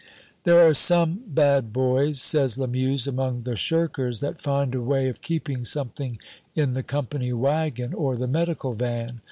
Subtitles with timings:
[0.45, 5.21] "There are some bad boys," says Lamuse, "among the shirkers, that find a way of
[5.21, 6.17] keeping something
[6.55, 9.19] in the company wagon or the medical van.